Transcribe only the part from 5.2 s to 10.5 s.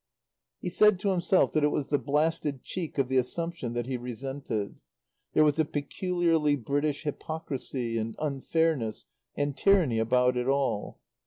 There was a peculiarly British hypocrisy and unfairness and tyranny about it